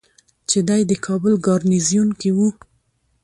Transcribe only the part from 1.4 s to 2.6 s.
ګارنیزیون کې ؤ